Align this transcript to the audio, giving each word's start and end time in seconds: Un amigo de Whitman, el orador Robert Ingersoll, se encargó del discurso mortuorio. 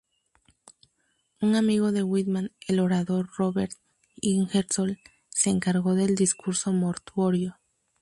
Un 1.41 1.55
amigo 1.55 1.91
de 1.91 2.01
Whitman, 2.01 2.51
el 2.67 2.79
orador 2.79 3.29
Robert 3.37 3.73
Ingersoll, 4.19 4.99
se 5.29 5.51
encargó 5.51 5.93
del 5.93 6.15
discurso 6.15 6.73
mortuorio. 6.73 7.59